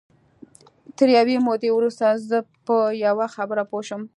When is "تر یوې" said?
0.97-1.35